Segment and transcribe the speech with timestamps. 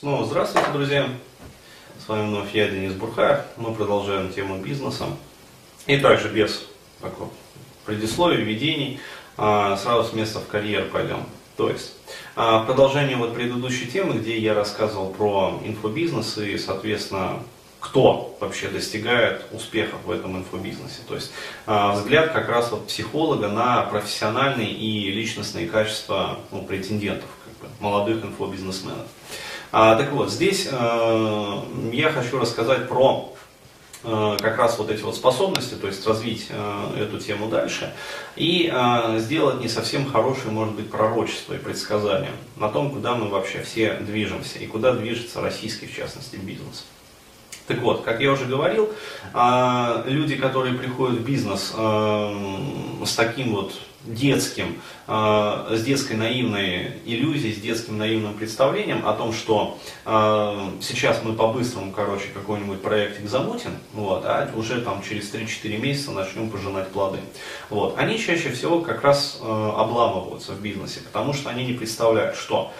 [0.00, 1.10] Снова здравствуйте, друзья.
[2.02, 3.40] С вами вновь я, Денис Бурхаев.
[3.58, 5.04] Мы продолжаем тему бизнеса.
[5.86, 6.64] И также без
[7.02, 7.28] такого
[7.84, 8.98] предисловий, введений,
[9.36, 11.26] а, сразу с места в карьер пойдем.
[11.58, 11.92] То есть,
[12.34, 17.42] а, продолжение вот предыдущей темы, где я рассказывал про инфобизнес и, соответственно,
[17.78, 21.00] кто вообще достигает успехов в этом инфобизнесе.
[21.06, 21.30] То есть
[21.66, 27.74] а, взгляд как раз вот психолога на профессиональные и личностные качества ну, претендентов, как бы,
[27.80, 29.06] молодых инфобизнесменов.
[29.72, 33.32] А, так вот, здесь а, я хочу рассказать про
[34.02, 37.92] а, как раз вот эти вот способности, то есть развить э, эту тему дальше
[38.34, 43.28] и э, сделать не совсем хорошее, может быть, пророчество и предсказание на том, куда мы
[43.28, 46.86] вообще все движемся и куда движется российский, в частности, бизнес.
[47.66, 48.90] Так вот, как я уже говорил,
[50.06, 57.58] люди, которые приходят в бизнес с таким вот детским, а, с детской наивной иллюзией, с
[57.58, 64.50] детским наивным представлением о том, что сейчас мы по-быстрому, короче, какой-нибудь проектик замутим, вот, а
[64.56, 67.18] уже там через 3-4 месяца начнем пожинать плоды.
[67.68, 67.98] Вот.
[67.98, 72.72] Они чаще всего как раз обламываются в бизнесе, потому что они не представляют, что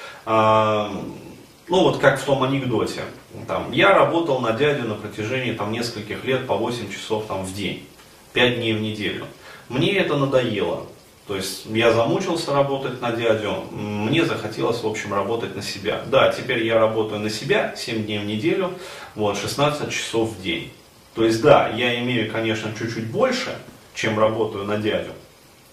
[1.71, 3.03] ну вот как в том анекдоте,
[3.47, 7.55] там, я работал на дядю на протяжении там, нескольких лет по 8 часов там, в
[7.55, 7.87] день,
[8.33, 9.27] 5 дней в неделю.
[9.69, 10.87] Мне это надоело.
[11.31, 16.03] То есть я замучился работать на дядю, мне захотелось, в общем, работать на себя.
[16.07, 18.73] Да, теперь я работаю на себя 7 дней в неделю,
[19.15, 20.73] вот, 16 часов в день.
[21.15, 23.57] То есть да, я имею, конечно, чуть-чуть больше,
[23.95, 25.13] чем работаю на дядю.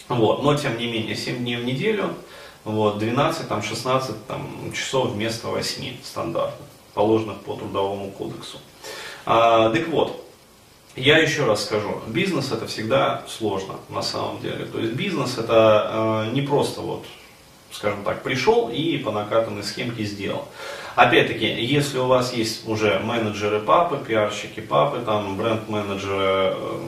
[0.10, 2.14] Вот, но тем не менее, 7 дней в неделю,
[2.64, 8.60] вот, 12, там, 16 там, часов вместо 8 стандартно, положенных по трудовому кодексу.
[9.26, 10.24] А, так вот,
[10.98, 14.66] я еще раз скажу, бизнес это всегда сложно на самом деле.
[14.66, 17.06] То есть бизнес это э, не просто вот,
[17.72, 20.46] скажем так, пришел и по накатанной схемке сделал.
[20.96, 26.80] Опять-таки, если у вас есть уже менеджеры папы, пиарщики папы, там бренд-менеджеры э,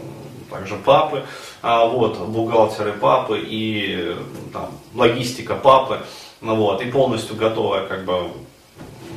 [0.50, 1.24] также папы,
[1.62, 4.16] а вот, бухгалтеры папы и
[4.52, 6.00] там, логистика папы,
[6.42, 8.32] ну вот, и полностью готовая как бы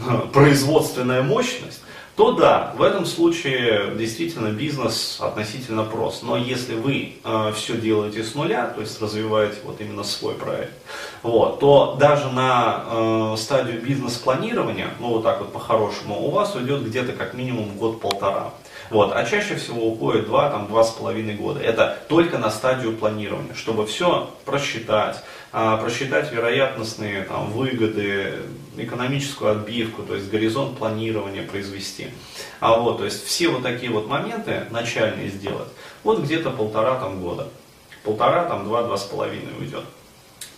[0.34, 1.80] производственная мощность,
[2.16, 6.22] то да, в этом случае действительно бизнес относительно прост.
[6.22, 10.72] Но если вы э, все делаете с нуля, то есть развиваете вот именно свой проект,
[11.22, 16.84] вот, то даже на э, стадию бизнес-планирования, ну вот так вот по-хорошему, у вас уйдет
[16.84, 18.52] где-то как минимум год-полтора.
[18.90, 21.60] Вот, а чаще всего уходит два, там, два с половиной года.
[21.60, 28.40] Это только на стадию планирования, чтобы все просчитать, а, просчитать вероятностные там, выгоды,
[28.76, 32.08] экономическую отбивку, то есть горизонт планирования произвести.
[32.58, 35.68] А вот, то есть все вот такие вот моменты начальные сделать,
[36.04, 37.48] вот где-то полтора там года.
[38.02, 39.84] Полтора, там, два, два с половиной уйдет.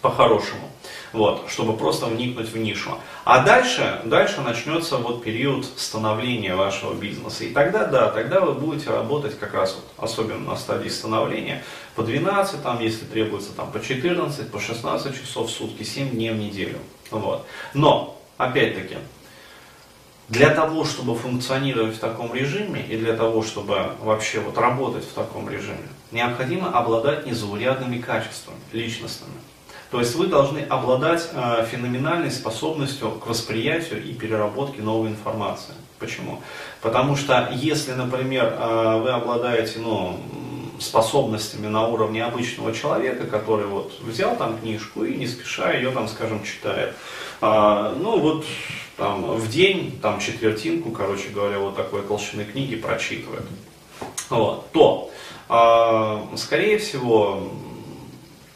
[0.00, 0.70] По-хорошему
[1.14, 2.90] вот, чтобы просто вникнуть в нишу.
[3.24, 7.44] А дальше, дальше начнется вот период становления вашего бизнеса.
[7.44, 11.62] И тогда, да, тогда вы будете работать как раз вот, особенно на стадии становления,
[11.94, 16.30] по 12, там, если требуется, там, по 14, по 16 часов в сутки, 7 дней
[16.30, 16.78] в неделю.
[17.12, 17.46] Вот.
[17.74, 18.96] Но, опять-таки,
[20.28, 25.12] для того, чтобы функционировать в таком режиме и для того, чтобы вообще вот работать в
[25.12, 29.34] таком режиме, необходимо обладать незаурядными качествами личностными.
[29.90, 35.74] То есть вы должны обладать э, феноменальной способностью к восприятию и переработке новой информации.
[35.98, 36.42] Почему?
[36.80, 40.18] Потому что если, например, э, вы обладаете ну,
[40.80, 46.08] способностями на уровне обычного человека, который вот взял там книжку и не спеша ее там,
[46.08, 46.94] скажем, читает,
[47.40, 48.44] э, ну вот
[48.96, 53.44] там в день там четвертинку, короче говоря, вот такой толщины книги прочитывает,
[54.30, 55.10] вот, то,
[56.36, 57.50] скорее всего,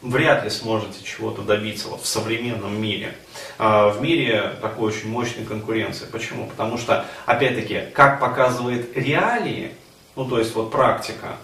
[0.01, 3.13] вряд ли сможете чего-то добиться вот в современном мире.
[3.57, 6.05] А, в мире такой очень мощной конкуренции.
[6.11, 6.47] Почему?
[6.47, 9.71] Потому что, опять-таки, как показывает реалии,
[10.15, 11.37] ну то есть вот практика,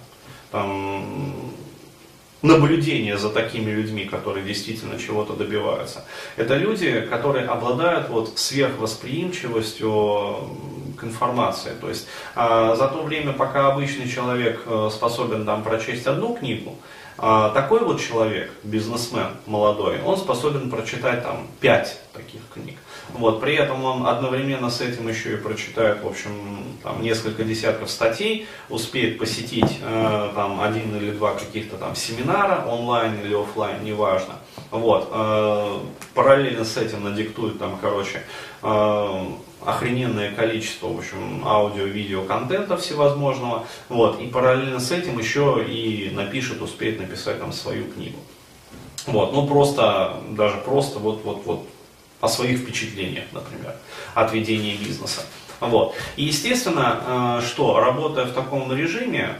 [0.51, 1.53] там,
[2.41, 6.05] наблюдение за такими людьми, которые действительно чего-то добиваются.
[6.37, 10.49] Это люди, которые обладают вот сверхвосприимчивостью
[10.97, 11.71] к информации.
[11.81, 16.77] То есть э, за то время, пока обычный человек э, способен там прочесть одну книгу,
[17.17, 22.75] а такой вот человек, бизнесмен молодой, он способен прочитать там пять таких книг.
[23.13, 26.31] Вот, при этом он одновременно с этим еще и прочитает, в общем,
[26.83, 33.19] там, несколько десятков статей, успеет посетить э, там, один или два каких-то там семинара, онлайн
[33.23, 34.35] или офлайн, неважно.
[34.71, 35.79] Вот, э,
[36.13, 38.23] параллельно с этим надиктует там, короче,
[38.61, 39.25] э,
[39.65, 46.61] охрененное количество, в общем, аудио-видео контента всевозможного, вот, и параллельно с этим еще и напишет,
[46.61, 48.17] успеет написать там свою книгу.
[49.07, 51.67] Вот, ну просто, даже просто вот, вот, вот
[52.21, 53.75] о своих впечатлениях, например,
[54.13, 55.21] от ведения бизнеса.
[55.59, 55.95] Вот.
[56.15, 59.37] И естественно, э, что работая в таком режиме,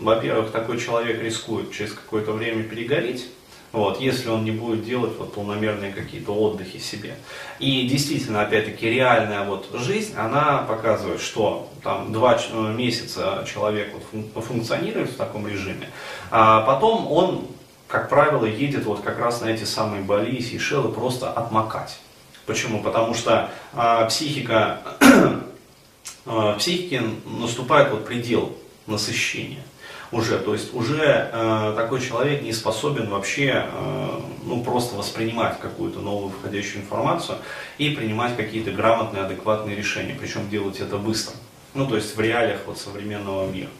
[0.00, 3.26] во-первых, такой человек рискует через какое-то время перегореть,
[3.74, 7.16] вот, если он не будет делать вот полномерные какие-то отдыхи себе.
[7.58, 12.38] И действительно, опять-таки, реальная вот жизнь, она показывает, что там два
[12.76, 15.90] месяца человек вот функционирует в таком режиме,
[16.30, 17.48] а потом он,
[17.88, 21.98] как правило, едет вот как раз на эти самые Бали и Сейшелы просто отмокать.
[22.46, 22.80] Почему?
[22.80, 24.82] Потому что а, психика,
[26.26, 28.56] а, психики наступает вот предел
[28.86, 29.64] насыщения
[30.14, 36.00] уже, то есть уже э, такой человек не способен вообще э, ну, просто воспринимать какую-то
[36.00, 37.38] новую входящую информацию
[37.78, 41.34] и принимать какие-то грамотные, адекватные решения, причем делать это быстро,
[41.74, 43.70] ну то есть в реалиях вот современного мира.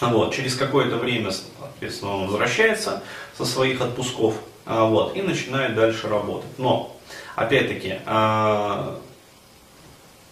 [0.00, 3.02] Вот, через какое-то время, соответственно, он возвращается
[3.36, 6.58] со своих отпусков э, вот, и начинает дальше работать.
[6.58, 6.96] Но
[7.36, 8.96] опять-таки, э,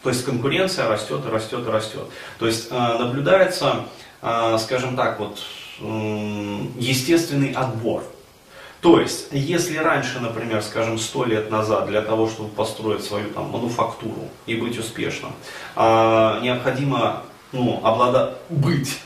[0.02, 2.04] то есть конкуренция растет и растет и растет.
[2.38, 3.84] То есть э, наблюдается,
[4.20, 5.38] скажем так, вот
[5.80, 8.02] естественный отбор.
[8.80, 13.50] То есть, если раньше, например, скажем, сто лет назад для того, чтобы построить свою там,
[13.50, 15.32] мануфактуру и быть успешным,
[15.74, 17.22] э, необходимо
[17.52, 18.38] ну, облада...
[18.48, 19.00] быть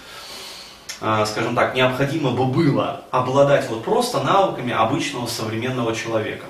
[1.27, 6.47] скажем так, необходимо бы было обладать вот просто навыками обычного современного человека.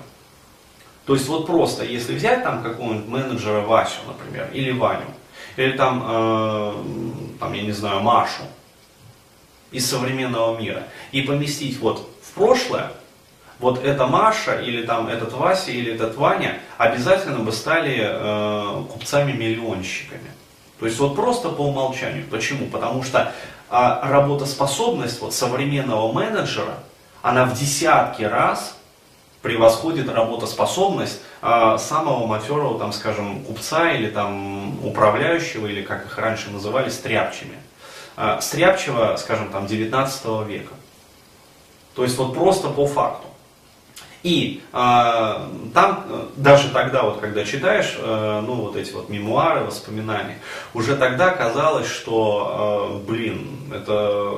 [1.06, 5.06] То есть вот просто, если взять там какого-нибудь менеджера Васю, например, или Ваню,
[5.56, 6.75] или там,
[7.43, 8.44] там, я не знаю, Машу
[9.73, 12.93] из современного мира, и поместить вот в прошлое,
[13.59, 20.31] вот эта Маша, или там этот Вася, или этот Ваня обязательно бы стали э, купцами-миллионщиками.
[20.79, 22.25] То есть вот просто по умолчанию.
[22.31, 22.67] Почему?
[22.69, 23.33] Потому что
[23.71, 26.79] э, работоспособность вот современного менеджера,
[27.23, 28.77] она в десятки раз
[29.43, 36.50] превосходит работоспособность э, самого матерого, там, скажем, купца или там управляющего, или как их раньше
[36.50, 37.59] называли, стряпчими.
[38.17, 40.75] Э, стряпчего, скажем, там, 19 века.
[41.94, 43.27] То есть вот просто по факту.
[44.23, 46.05] И э, там
[46.37, 50.39] даже тогда, вот когда читаешь, э, ну вот эти вот мемуары, воспоминания,
[50.75, 54.33] уже тогда казалось, что, э, блин, это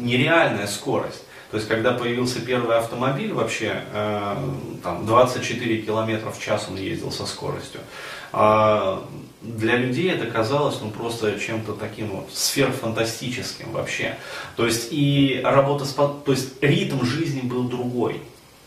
[0.00, 1.24] нереальная скорость.
[1.50, 4.36] То есть, когда появился первый автомобиль, вообще э,
[4.82, 7.80] там 24 километра в час он ездил со скоростью.
[8.32, 9.04] А
[9.42, 14.16] для людей это казалось ну, просто чем-то таким вот сверхфантастическим вообще.
[14.56, 18.20] То есть, и работа, то есть ритм жизни был другой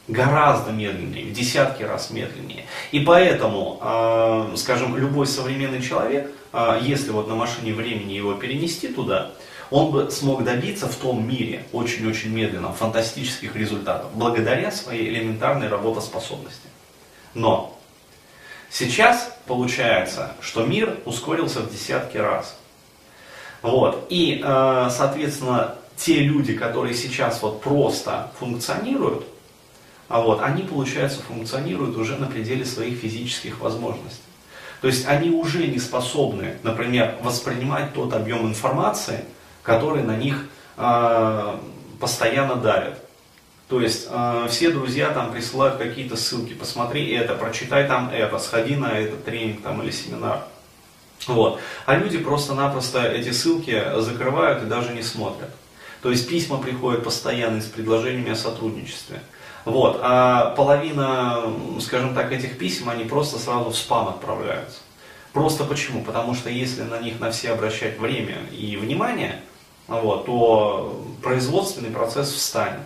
[0.09, 2.65] гораздо медленнее, в десятки раз медленнее.
[2.91, 8.89] И поэтому, э, скажем, любой современный человек, э, если вот на машине времени его перенести
[8.89, 9.31] туда,
[9.73, 16.67] он бы смог добиться в том мире очень-очень медленно фантастических результатов, благодаря своей элементарной работоспособности.
[17.33, 17.75] Но
[18.69, 22.55] сейчас получается, что мир ускорился в десятки раз.
[23.63, 24.05] Вот.
[24.09, 29.25] И, э, соответственно, те люди, которые сейчас вот просто функционируют,
[30.07, 34.21] а вот, они, получается, функционируют уже на пределе своих физических возможностей.
[34.81, 39.25] То есть они уже не способны, например, воспринимать тот объем информации,
[39.63, 40.45] которые на них
[40.77, 41.57] э,
[41.99, 42.99] постоянно давят.
[43.69, 48.75] То есть э, все друзья там присылают какие-то ссылки, посмотри это, прочитай там это, сходи
[48.75, 50.43] на этот тренинг там или семинар.
[51.27, 51.59] Вот.
[51.85, 55.49] А люди просто-напросто эти ссылки закрывают и даже не смотрят.
[56.01, 59.21] То есть письма приходят постоянно с предложениями о сотрудничестве.
[59.63, 59.99] Вот.
[60.03, 61.43] А половина,
[61.79, 64.79] скажем так, этих писем, они просто сразу в спам отправляются.
[65.31, 66.03] Просто почему?
[66.03, 69.39] Потому что если на них на все обращать время и внимание,
[69.87, 72.81] вот, то производственный процесс встанет.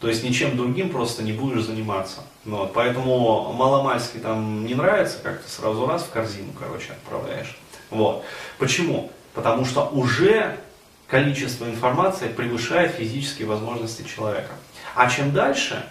[0.00, 2.20] То есть ничем другим просто не будешь заниматься.
[2.44, 7.58] Ну вот, поэтому маломальски там не нравится, как то сразу раз в корзину, короче, отправляешь.
[7.90, 8.24] Вот.
[8.58, 9.12] Почему?
[9.34, 10.58] Потому что уже
[11.06, 14.52] количество информации превышает физические возможности человека.
[14.94, 15.84] А чем дальше,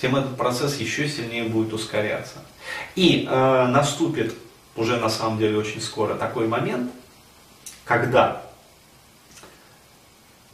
[0.00, 2.36] тем этот процесс еще сильнее будет ускоряться.
[2.94, 4.34] И э, наступит
[4.76, 6.90] уже на самом деле очень скоро такой момент,
[7.84, 8.42] когда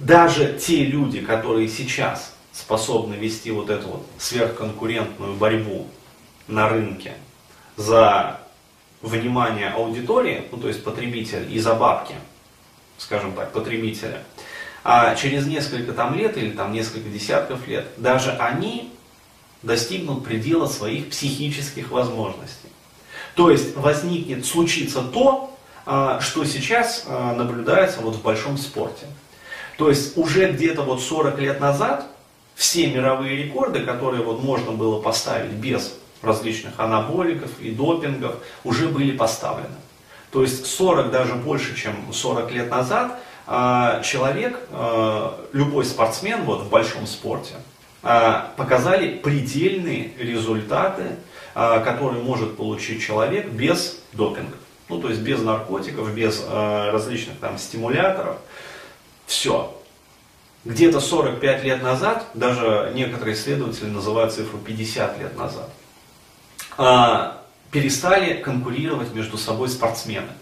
[0.01, 5.87] даже те люди, которые сейчас способны вести вот эту вот сверхконкурентную борьбу
[6.49, 7.15] на рынке
[7.77, 8.41] за
[9.03, 12.15] внимание аудитории, ну то есть потребитель и за бабки,
[12.99, 14.23] скажем так, потребителя,
[14.83, 18.93] а через несколько там лет или там несколько десятков лет, даже они
[19.63, 22.69] достигнут предела своих психических возможностей.
[23.35, 25.55] То есть возникнет, случится то,
[25.85, 29.07] а, что сейчас а, наблюдается вот в большом спорте.
[29.81, 32.05] То есть уже где-то вот 40 лет назад
[32.55, 39.17] все мировые рекорды, которые вот можно было поставить без различных анаболиков и допингов уже были
[39.17, 39.75] поставлены.
[40.33, 46.61] То есть 40, даже больше, чем 40 лет назад, а, человек, а, любой спортсмен вот,
[46.61, 47.55] в большом спорте,
[48.03, 51.05] а, показали предельные результаты,
[51.55, 54.57] которые может получить человек без допинга.
[54.91, 58.37] Ну, то есть без наркотиков, без различных там стимуляторов.
[59.31, 59.81] Все.
[60.65, 65.71] Где-то 45 лет назад, даже некоторые исследователи называют цифру 50 лет назад,
[67.71, 70.33] перестали конкурировать между собой спортсмены,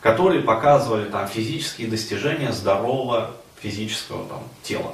[0.00, 3.30] которые показывали там физические достижения здорового
[3.62, 4.92] физического там, тела.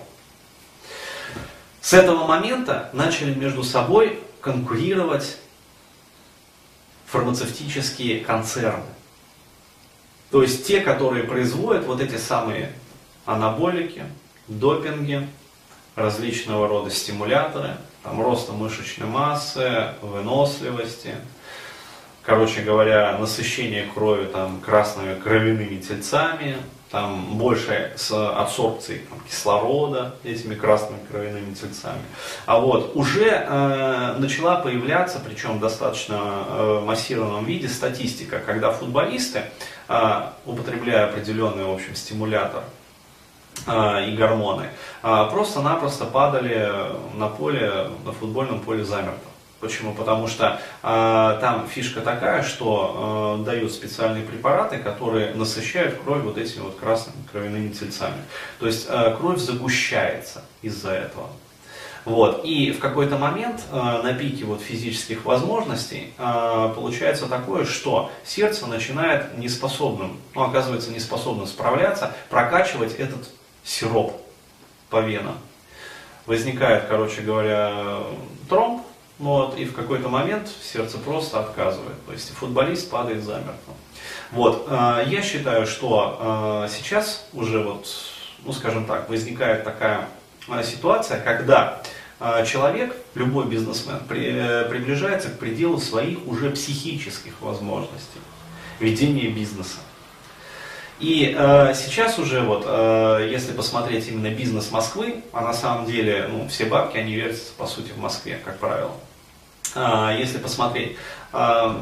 [1.80, 5.38] С этого момента начали между собой конкурировать
[7.06, 8.84] фармацевтические концерны.
[10.30, 12.74] То есть те, которые производят вот эти самые
[13.24, 14.04] анаболики,
[14.48, 15.26] допинги,
[15.94, 21.14] различного рода стимуляторы, там, роста мышечной массы, выносливости,
[22.22, 26.56] короче говоря, насыщение крови там, красными кровяными тельцами,
[26.90, 32.02] там больше с абсорбцией там, кислорода этими красными кровяными тельцами.
[32.44, 39.44] А вот уже э, начала появляться, причем в достаточно э, массированном виде, статистика, когда футболисты,
[39.88, 42.62] э, употребляя определенный, в общем, стимулятор
[43.68, 44.68] и гормоны,
[45.02, 46.72] э, просто-напросто падали
[47.14, 49.32] на поле, на футбольном поле замертво.
[49.62, 49.94] Почему?
[49.94, 56.36] Потому что э, там фишка такая, что э, дают специальные препараты, которые насыщают кровь вот
[56.36, 58.24] этими вот красными кровяными тельцами.
[58.58, 61.28] То есть э, кровь загущается из-за этого.
[62.04, 62.44] Вот.
[62.44, 68.66] И в какой-то момент э, на пике вот физических возможностей э, получается такое, что сердце
[68.66, 73.30] начинает неспособным, ну, оказывается неспособным справляться, прокачивать этот
[73.64, 74.20] сироп
[74.90, 75.38] по венам.
[76.26, 77.98] Возникает, короче говоря,
[78.48, 78.82] тромб,
[79.18, 82.04] вот, и в какой-то момент сердце просто отказывает.
[82.06, 83.74] То есть футболист падает замертво.
[84.32, 87.86] Вот, э, я считаю, что э, сейчас уже вот,
[88.44, 90.08] ну скажем так, возникает такая
[90.48, 91.82] э, ситуация, когда
[92.46, 98.20] человек, любой бизнесмен, при, приближается к пределу своих уже психических возможностей
[98.78, 99.78] ведения бизнеса.
[101.02, 106.28] И э, сейчас уже вот, э, если посмотреть именно бизнес Москвы, а на самом деле,
[106.30, 108.92] ну, все бабки, они вертятся, по сути, в Москве, как правило.
[109.74, 110.96] А, если посмотреть,
[111.32, 111.76] а,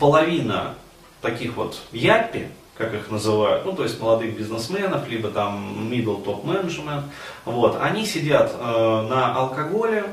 [0.00, 0.76] половина
[1.20, 6.46] таких вот япи, как их называют, ну, то есть молодых бизнесменов, либо там middle top
[6.46, 7.02] management,
[7.44, 10.06] вот, они сидят э, на алкоголе,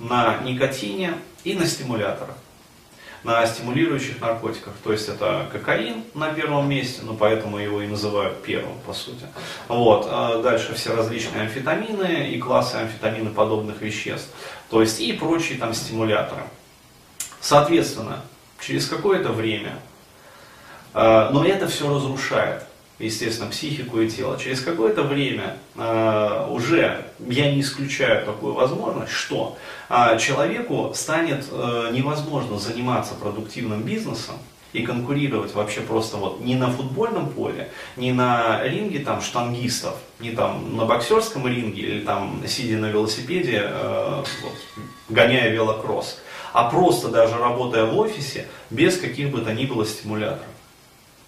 [0.00, 2.34] на никотине и на стимуляторах,
[3.24, 4.72] на стимулирующих наркотиках.
[4.82, 9.26] То есть это кокаин на первом месте, ну, поэтому его и называют первым, по сути.
[9.68, 14.30] Вот, а дальше все различные амфетамины и классы амфетаминоподобных веществ,
[14.70, 16.42] то есть и прочие там стимуляторы.
[17.40, 18.22] Соответственно,
[18.60, 19.78] через какое-то время,
[20.94, 22.64] э, но это все разрушает,
[23.06, 24.38] естественно, психику и тело.
[24.38, 29.56] Через какое-то время э, уже я не исключаю такую возможность, что
[29.88, 31.50] э, человеку станет
[31.92, 34.36] невозможно заниматься продуктивным бизнесом,
[34.72, 40.30] и конкурировать вообще просто вот не на футбольном поле, не на ринге там штангистов, не
[40.30, 44.54] там на боксерском ринге или там сидя на велосипеде, э, вот,
[45.10, 46.18] гоняя велокросс
[46.52, 50.51] а просто даже работая в офисе без каких бы то ни было стимуляторов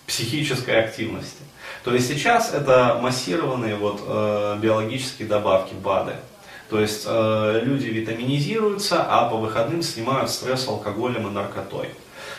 [0.06, 1.42] психической активности.
[1.82, 6.14] То есть сейчас это массированные вот, э, биологические добавки БАДы.
[6.70, 11.90] То есть э, люди витаминизируются, а по выходным снимают стресс алкоголем и наркотой.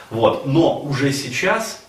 [0.09, 0.45] Вот.
[0.45, 1.85] Но уже сейчас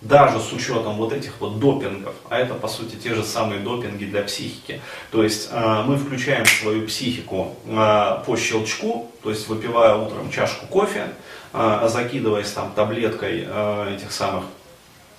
[0.00, 4.04] даже с учетом вот этих вот допингов, а это по сути те же самые допинги
[4.04, 4.80] для психики.
[5.10, 10.66] То есть э, мы включаем свою психику э, по щелчку, то есть выпивая утром чашку
[10.66, 11.08] кофе,
[11.52, 14.44] э, закидываясь там таблеткой э, этих самых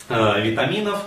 [0.09, 0.99] э, витаминов,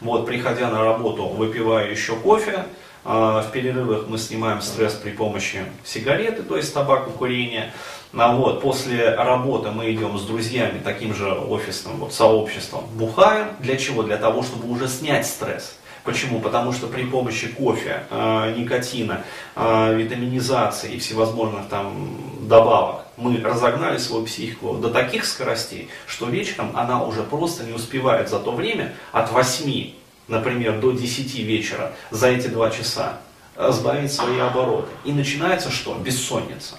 [0.00, 2.66] вот, приходя на работу, выпивая еще кофе,
[3.04, 7.72] э, в перерывах мы снимаем стресс при помощи сигареты, то есть табаку, курения.
[8.14, 13.48] А вот, после работы мы идем с друзьями, таким же офисным вот, сообществом, бухаем.
[13.60, 14.02] Для чего?
[14.02, 15.76] Для того, чтобы уже снять стресс.
[16.06, 16.40] Почему?
[16.40, 19.24] Потому что при помощи кофе, э, никотина,
[19.56, 26.70] э, витаминизации и всевозможных там добавок мы разогнали свою психику до таких скоростей, что вечером
[26.76, 29.94] она уже просто не успевает за то время от 8,
[30.28, 33.18] например, до 10 вечера за эти два часа
[33.56, 34.90] сбавить свои обороты.
[35.04, 35.94] И начинается что?
[35.94, 36.76] Бессонница.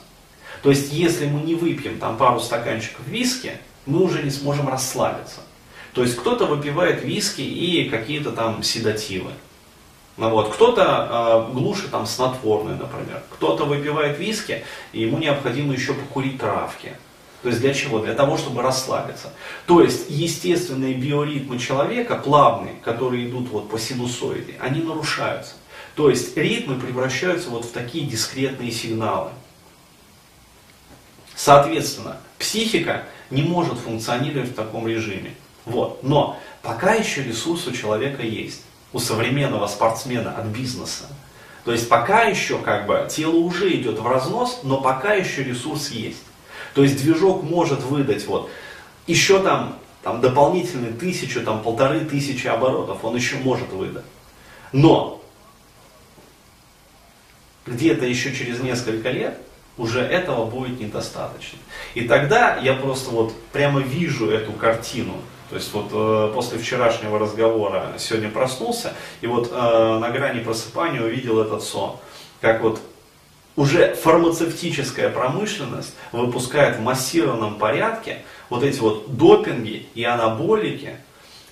[0.63, 3.51] То есть, если мы не выпьем там пару стаканчиков виски,
[3.85, 5.41] мы уже не сможем расслабиться.
[5.97, 9.31] То есть, кто-то выпивает виски и какие-то там седативы.
[10.17, 13.23] Ну вот, кто-то э, глушит там снотворные, например.
[13.31, 14.63] Кто-то выпивает виски,
[14.93, 16.95] и ему необходимо еще покурить травки.
[17.41, 17.97] То есть для чего?
[17.97, 19.33] Для того, чтобы расслабиться.
[19.65, 25.55] То есть естественные биоритмы человека, плавные, которые идут вот по синусоиде, они нарушаются.
[25.95, 29.31] То есть ритмы превращаются вот в такие дискретные сигналы.
[31.35, 35.33] Соответственно, психика не может функционировать в таком режиме.
[35.67, 36.01] Вот.
[36.01, 38.63] Но пока еще ресурс у человека есть.
[38.93, 41.07] У современного спортсмена от бизнеса.
[41.65, 45.91] То есть пока еще как бы тело уже идет в разнос, но пока еще ресурс
[45.91, 46.23] есть.
[46.73, 48.49] То есть движок может выдать вот
[49.07, 54.05] еще там, там дополнительные тысячу, там полторы тысячи оборотов, он еще может выдать.
[54.71, 55.21] Но
[57.65, 59.37] где-то еще через несколько лет
[59.77, 61.59] уже этого будет недостаточно.
[61.93, 65.15] И тогда я просто вот прямо вижу эту картину.
[65.49, 71.01] То есть вот э, после вчерашнего разговора сегодня проснулся, и вот э, на грани просыпания
[71.01, 71.97] увидел этот сон.
[72.41, 72.81] Как вот
[73.55, 80.97] уже фармацевтическая промышленность выпускает в массированном порядке вот эти вот допинги и анаболики,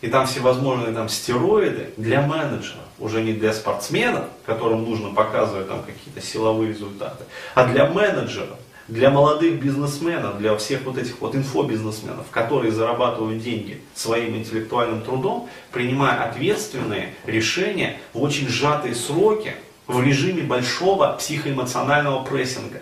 [0.02, 5.84] и там всевозможные там стероиды для менеджеров, уже не для спортсменов, которым нужно показывать там
[5.84, 7.24] какие-то силовые результаты,
[7.56, 13.82] а для менеджеров, для молодых бизнесменов, для всех вот этих вот инфобизнесменов, которые зарабатывают деньги
[13.96, 19.56] своим интеллектуальным трудом, принимая ответственные решения в очень сжатые сроки,
[19.88, 22.82] в режиме большого психоэмоционального прессинга.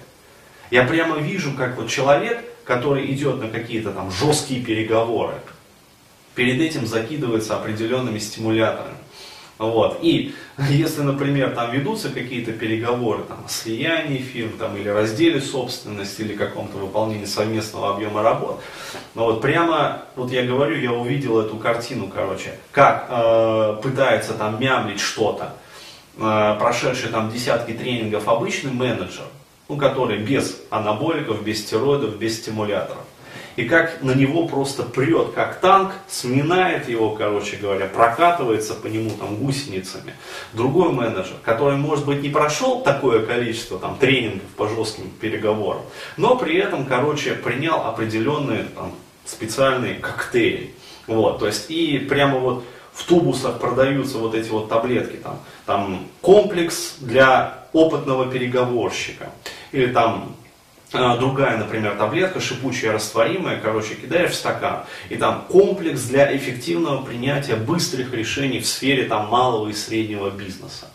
[0.72, 5.36] Я прямо вижу, как вот человек, который идет на какие-то там жесткие переговоры,
[6.36, 8.98] перед этим закидывается определенными стимуляторами.
[9.72, 10.00] Вот.
[10.02, 10.34] И
[10.70, 16.36] если, например, там ведутся какие-то переговоры там, о слиянии фирм там, или разделе собственности или
[16.36, 18.62] каком-то выполнении совместного объема работ,
[19.16, 24.60] ну вот прямо, вот я говорю, я увидел эту картину, короче, как э, пытается там
[24.60, 25.56] мямлить что-то,
[26.18, 29.26] э, прошедший там десятки тренингов обычный менеджер,
[29.70, 33.04] ну, который без анаболиков, без стероидов, без стимуляторов
[33.56, 39.12] и как на него просто прет, как танк, сминает его, короче говоря, прокатывается по нему
[39.12, 40.14] там гусеницами.
[40.54, 45.84] Другой менеджер, который, может быть, не прошел такое количество там тренингов по жестким переговорам,
[46.18, 48.94] но при этом, короче, принял определенные там
[49.26, 50.74] специальные коктейли.
[51.08, 52.64] Вот, то есть и прямо вот
[52.94, 59.30] в тубусах продаются вот эти вот таблетки, там, там комплекс для опытного переговорщика,
[59.72, 60.36] или там
[60.94, 67.56] другая, например, таблетка, шипучая, растворимая, короче, кидаешь в стакан, и там комплекс для эффективного принятия
[67.56, 70.88] быстрых решений в сфере там малого и среднего бизнеса.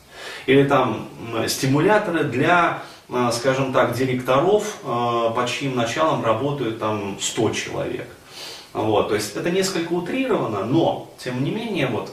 [0.46, 1.08] Или там
[1.46, 8.08] стимуляторы для, а, скажем так, директоров, а, по чьим началам работают там 100 человек.
[8.72, 12.12] Вот, то есть это несколько утрировано, но, тем не менее, вот,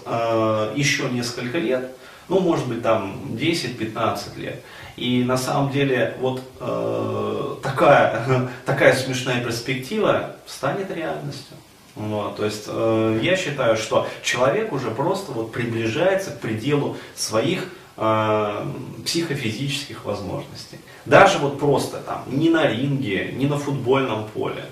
[0.75, 1.91] еще несколько лет,
[2.27, 4.61] ну, может быть, там 10-15 лет,
[4.97, 11.57] и на самом деле вот э, такая, такая смешная перспектива станет реальностью.
[11.95, 17.69] Вот, то есть э, я считаю, что человек уже просто вот приближается к пределу своих
[17.97, 18.67] э,
[19.05, 20.79] психофизических возможностей.
[21.05, 24.65] Даже вот просто там, не на ринге, не на футбольном поле,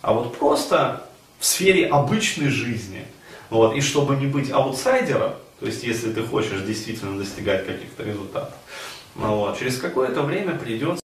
[0.00, 1.06] а вот просто
[1.38, 3.04] в сфере обычной жизни.
[3.50, 5.32] Вот, и чтобы не быть аутсайдером,
[5.62, 8.56] то есть если ты хочешь действительно достигать каких-то результатов,
[9.14, 9.56] ну вот.
[9.60, 11.01] Через какое-то время придется